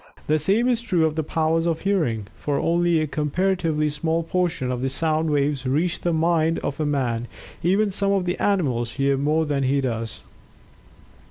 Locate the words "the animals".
8.25-8.93